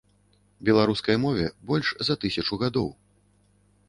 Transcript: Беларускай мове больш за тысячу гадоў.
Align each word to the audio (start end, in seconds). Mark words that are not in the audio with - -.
Беларускай 0.69 1.19
мове 1.25 1.45
больш 1.71 1.91
за 2.07 2.15
тысячу 2.23 2.59
гадоў. 2.65 2.89